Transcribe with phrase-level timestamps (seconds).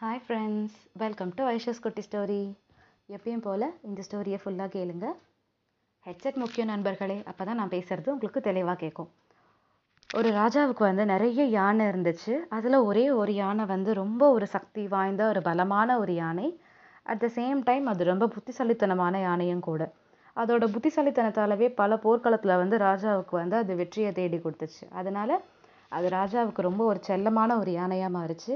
[0.00, 2.40] Hi friends welcome to ஐஷஸ் குட்டி story
[3.14, 5.06] எப்பயும் போல் இந்த ஸ்டோரியை ஃபுல்லாக கேளுங்க.
[6.06, 9.08] ஹெட்செட் முக்கியம் நண்பர்களே அப்போ தான் நான் பேசுகிறது உங்களுக்கு தெளிவாக கேட்கும்
[10.10, 12.34] ஒரு ராஜாவுக்கு வந்து நிறைய யானை இருந்துச்சு.
[12.58, 16.46] அதில் ஒரே ஒரு யானை வந்து ரொம்ப ஒரு சக்தி வாய்ந்த ஒரு பலமான ஒரு யானை.
[17.12, 19.82] அட் த சேம் டைம் அது ரொம்ப புத்திசாலித்தனமான யானையும் கூட.
[20.36, 24.86] அதோட புத்திசாலித்தனத்தாலவே பல போர்க்களத்தில் வந்து ராஜாவுக்கு வந்து அது வெற்றியை தேடி கொடுத்துச்சு.
[25.00, 25.36] அதனால்
[25.88, 28.54] அது ராஜாவுக்கு ரொம்ப ஒரு செல்லமான ஒரு யானையாக மாறிச்சு.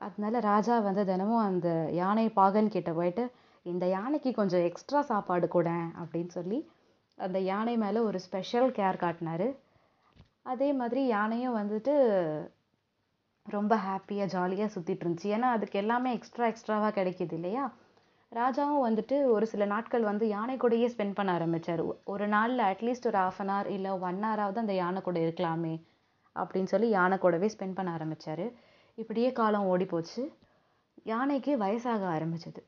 [0.00, 1.68] அதனால ராஜா வந்து தினமும் அந்த
[2.00, 3.24] யானை பாகன் கிட்ட போயிட்டு
[3.66, 5.70] இந்த யானைக்கு கொஞ்சம் எக்ஸ்ட்ரா சாப்பாடு கூட
[6.02, 6.58] அப்படின்னு சொல்லி
[7.18, 9.48] அந்த யானை மேலே ஒரு ஸ்பெஷல் கேர் காட்டினாரு.
[10.42, 11.94] அதே மாதிரி யானையும் வந்துட்டு
[13.46, 15.28] ரொம்ப ஹாப்பியாக ஜாலியாக சுற்றிட்டு இருந்துச்சு.
[15.36, 17.64] ஏன்னா அதுக்கு எல்லாமே எக்ஸ்ட்ரா எக்ஸ்ட்ராவாக கிடைக்கிது இல்லையா?
[18.32, 23.18] ராஜாவும் வந்துட்டு ஒரு சில நாட்கள் வந்து யானை கூடயே ஸ்பெண்ட் பண்ண ஆரம்பித்தார் ஒரு நாளில் அட்லீஸ்ட் ஒரு
[23.18, 25.74] ஆஃப் அன் ஹவர் இல்லை ஒன் ஹவராவது அந்த யானை கூட இருக்கலாமே
[26.36, 28.44] அப்படின்னு சொல்லி யானை கூடவே ஸ்பெண்ட் பண்ண ஆரம்பித்தார்
[29.00, 30.22] இப்படியே காலம் ஓடி போச்சு
[31.10, 32.60] யானைக்கு வயசாக ஆரம்பிச்சது.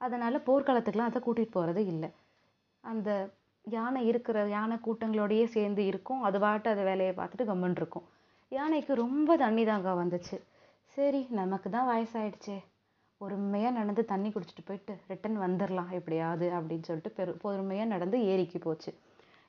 [0.00, 2.10] அதனால் போர்க்காலத்துக்குலாம் அதை கூட்டிகிட்டு போகிறது இல்லை.
[2.84, 3.10] அந்த
[3.64, 6.22] யானை இருக்கிற யானை கூட்டங்களோடையே சேர்ந்து இருக்கும்.
[6.26, 8.06] அது பாட்டு அது வேலையை பார்த்துட்டு கம்முன்னு இருக்கும்.
[8.52, 10.36] யானைக்கு ரொம்ப தண்ணி தாங்க வந்துச்சு.
[10.96, 12.56] சரி நமக்கு தான் வயசாயிடுச்சே.
[13.20, 18.90] பொறுமையாக நடந்து தண்ணி குடிச்சிட்டு போயிட்டு ரிட்டன் வந்துடலாம் எப்படியாவது அப்படின்னு சொல்லிட்டு பெரு பொறுமையாக நடந்து ஏரிக்கு போச்சு.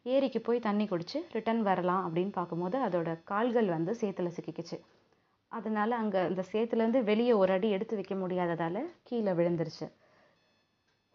[0.06, 4.78] ஏரிக்கு போய் தண்ணி குடிச்சு ரிட்டன் வரலாம் அப்படின்னு பார்க்கும்போது அதோட கால்கள் வந்து சேத்துல சிக்கிக்குச்சு.
[5.52, 9.88] அதனால் அங்கே அந்த சேத்துலேருந்து வெளியே ஒரு அடி எடுத்து வைக்க முடியாததால் கீழே விழுந்துருச்சு.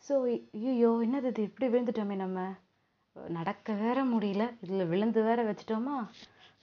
[0.04, 0.14] ஸோ
[0.58, 1.42] ஐயோ என்னது இது?
[1.42, 2.40] இப்படி விழுந்துட்டோமே நம்ம.
[3.36, 4.44] நடக்க வேற முடியல.
[4.60, 5.96] இதில் விழுந்து வேற வச்சிட்டோமா?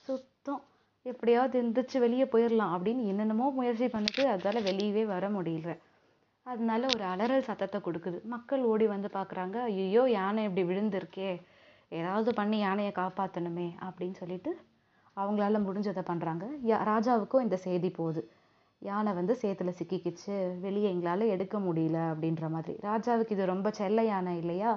[0.07, 0.63] சுத்தம்.
[1.05, 5.73] எப்படியாவது எந்திரிச்சு வெளியே போயிடலாம் அப்படின்னு என்னென்னமோ முயற்சி பண்ணிட்டு அதால் வெளியவே வர முடியல.
[6.45, 8.17] அதனால ஒரு அலறல் சத்தத்தை கொடுக்குது.
[8.25, 11.31] மக்கள் ஓடி வந்து பார்க்குறாங்க ஐயோ யானை இப்படி விழுந்திருக்கே.
[11.91, 14.51] ஏதாவது பண்ணி யானையை காப்பாற்றணுமே அப்படின்னு சொல்லிட்டு
[15.21, 16.45] அவங்களால முடிஞ்சதை பண்ணுறாங்க
[16.91, 18.21] ராஜாவுக்கும் இந்த செய்தி போகுது.
[18.81, 20.33] யானை வந்து சேத்துல சிக்கிக்கிச்சு
[20.65, 22.73] வெளியே எங்களால் எடுக்க முடியல அப்படின்ற மாதிரி.
[22.89, 24.71] ராஜாவுக்கு இது ரொம்ப செல்ல யானை இல்லையா?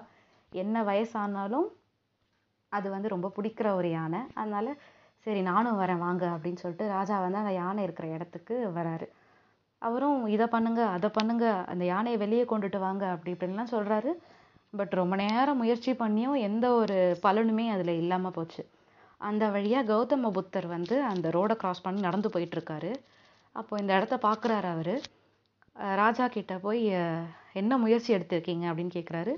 [0.52, 1.68] என்ன வயசானாலும்
[2.72, 4.20] அது வந்து ரொம்ப பிடிக்கிற ஒரு யானை.
[4.40, 4.66] அதனால
[5.26, 9.06] சரி நானும் வரேன் வாங்க அப்படின்னு சொல்லிட்டு ராஜா வந்து அந்த யானை இருக்கிற இடத்துக்கு வராரு.
[9.82, 14.10] அவரும் இதை பண்ணுங்க அதை பண்ணுங்க அந்த யானையை வெளியே கொண்டுட்டு வாங்க அப்படி இப்படின்லாம் சொல்கிறாரு
[14.78, 18.62] பட் ரொம்ப நேரம் முயற்சி பண்ணியும் எந்த ஒரு பலனுமே அதில் இல்லாமல் போச்சு.
[19.20, 22.92] அந்த வழியாக கௌதம புத்தர் வந்து அந்த ரோடை க்ராஸ் பண்ணி நடந்து போயிட்டுருக்காரு.
[23.56, 24.94] அப்போ இந்த இடத்த பார்க்குறாரு அவர்.
[26.02, 26.82] ராஜா கிட்டே போய்
[27.60, 28.64] என்ன முயற்சி எடுத்திருக்கீங்க?
[28.70, 29.32] அப்படின்னு கேட்குறாரு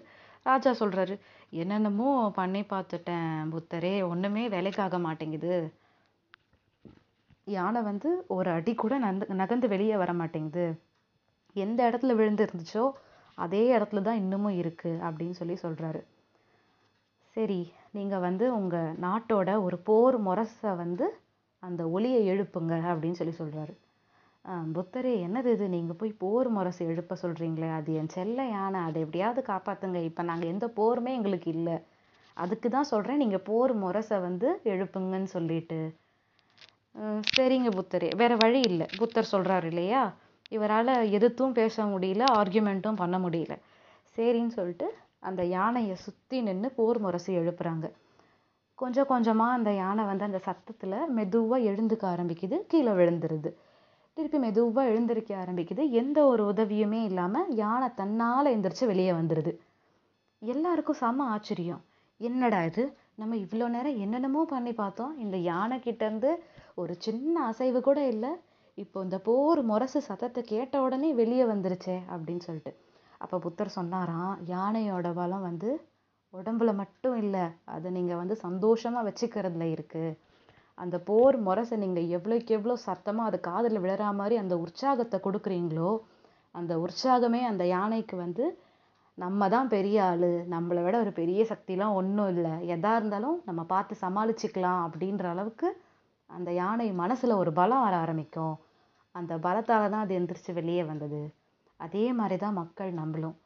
[0.46, 1.14] ராஜா சொல்கிறாரு
[1.62, 5.54] என்னென்னமோ பண்ணி பார்த்துட்டேன் புத்தரே ஒன்றுமே வேலைக்காக மாட்டேங்குது.
[7.56, 10.66] யானை வந்து ஒரு அடி கூட நந்து நகர்ந்து வெளியே வர மாட்டேங்குது.
[11.56, 12.84] எந்த இடத்துல விழுந்து இருந்துச்சோ
[13.38, 16.00] அதே இடத்துல தான் இன்னமும் இருக்குது அப்படின்னு சொல்லி சொல்கிறாரு
[17.36, 17.60] சரி
[17.94, 21.06] நீங்கள் வந்து உங்கள் நாட்டோட ஒரு போர் முரசை வந்து
[21.62, 23.74] அந்த ஒளியை எழுப்புங்க அப்படின்னு சொல்லி சொல்கிறாரு
[24.76, 25.66] புத்தரே என்னது இது?
[25.74, 30.50] நீங்கள் போய் போர் முரசை எழுப்ப சொல்கிறீங்களே அது என் செல்ல யானை அதை எப்படியாவது காப்பாற்றுங்க இப்போ நாங்கள்
[30.52, 31.76] எந்த போருமே எங்களுக்கு இல்லை.
[32.36, 35.80] அதுக்கு தான் சொல்கிறேன் நீங்கள் போர் முரசை வந்து எழுப்புங்கன்னு சொல்லிட்டு.
[37.34, 38.86] சரிங்க புத்தரே வேறு வழி இல்லை.
[39.00, 40.02] புத்தர் சொல்கிறாரு இல்லையா?
[40.56, 43.54] இவரால் எதிர்த்தும் பேச முடியல ஆர்கியூமெண்ட்டும் பண்ண முடியல.
[44.16, 44.88] சரின்னு சொல்லிட்டு
[45.22, 47.86] அந்த யானையை சுற்றி நின்று போர் முரசு எழுப்புறாங்க.
[48.78, 53.50] கொஞ்சம் கொஞ்சமாக அந்த யானை வந்து அந்த சத்தத்தில் மெதுவாக எழுந்துக்க ஆரம்பிக்குது கீழே விழுந்துருது.
[54.16, 55.82] திருப்பி மெதுவாக எழுந்திருக்க ஆரம்பிக்குது.
[56.00, 59.52] எந்த ஒரு உதவியுமே இல்லாமல் யானை தன்னால் எந்திரிச்சு வெளியே வந்துடுது
[60.42, 61.82] எல்லாருக்கும் செம ஆச்சரியம்.
[62.20, 62.84] என்னடா இது?
[63.14, 65.12] நம்ம இவ்வளோ நேரம் என்னென்னமோ பண்ணி பார்த்தோம்.
[65.18, 66.30] இந்த யானை கிட்டேருந்து
[66.74, 68.32] ஒரு சின்ன அசைவு கூட இல்லை.
[68.78, 72.72] இப்போ இந்த போர் முரசு சத்தத்தை கேட்ட உடனே வெளியே வந்துருச்சே அப்படின்னு சொல்லிட்டு.
[73.22, 75.70] அப்போ புத்தர் சொன்னாராம் யானையோட பலம் வந்து
[76.34, 77.44] உடம்புல மட்டும் இல்லை
[77.74, 80.16] அதை நீங்கள் வந்து சந்தோஷமாக வச்சுக்கிறதுல இருக்குது
[80.78, 85.90] அந்த போர் முரசை நீங்கள் எவ்வளோக்கு எவ்வளோ சத்தமாக அது காதில் விழற மாதிரி அந்த உற்சாகத்தை கொடுக்குறீங்களோ
[86.54, 88.44] அந்த உற்சாகமே அந்த யானைக்கு வந்து
[89.18, 92.52] நம்ம தான் பெரிய ஆள் நம்மளை விட ஒரு பெரிய சக்திலாம் ஒன்றும் இல்லை.
[92.74, 95.68] எதாக இருந்தாலும் நம்ம பார்த்து சமாளிச்சுக்கலாம் அப்படின்ற அளவுக்கு
[96.30, 98.54] அந்த யானை மனசில் ஒரு பலம் வர ஆரம்பிக்கும்.
[99.14, 101.20] அந்த பலத்தால் தான் அது எந்திரிச்சு வெளியே வந்தது.
[101.84, 103.36] அதே மாதிரி தான் மக்கள் நம்மளும்.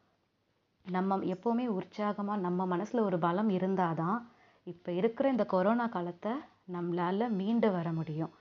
[0.87, 4.19] நம்ம எப்போவுமே உற்சாகமாக நம்ம மனசில் ஒரு பலம் இருந்தால் தான்
[4.67, 6.33] இப்போ இருக்கிற இந்த கொரோனா காலத்தை
[6.75, 8.33] நம்மளால் மீண்டு வர முடியும்.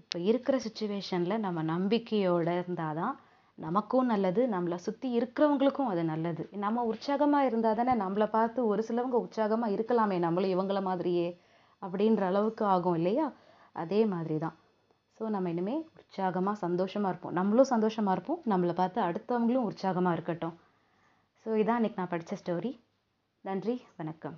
[0.00, 3.14] இப்போ இருக்கிற சுச்சுவேஷனில் நம்ம நம்பிக்கையோடு இருந்தால் தான்
[3.58, 6.42] நமக்கும் நல்லது நம்மளை சுற்றி இருக்கிறவங்களுக்கும் அது நல்லது.
[6.64, 11.28] நம்ம உற்சாகமாக இருந்தால் தானே நம்மளை பார்த்து ஒரு சிலவங்க உற்சாகமாக இருக்கலாமே நம்மளும் இவங்கள மாதிரியே
[11.82, 13.26] அப்படின்ற அளவுக்கு ஆகும் இல்லையா?
[13.82, 14.56] அதே மாதிரி தான்
[15.20, 17.32] ஸோ நம்ம இனிமேல் உற்சாகமாக சந்தோஷமாக இருப்போம்.
[17.32, 18.38] நம்மளும் சந்தோஷமாக இருப்போம்.
[18.50, 20.54] நம்மளை பார்த்து அடுத்தவங்களும் உற்சாகமாக இருக்கட்டும்.
[21.46, 22.72] ஸோ இதான் இன்றைக்கி நான் படித்த ஸ்டோரி
[23.44, 24.36] நன்றி வணக்கம்.